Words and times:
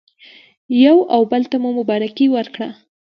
یو 0.85 0.97
او 1.15 1.21
بل 1.31 1.43
ته 1.51 1.57
مو 1.61 1.69
مبارکي 1.79 2.25
ورکړه. 2.35 2.69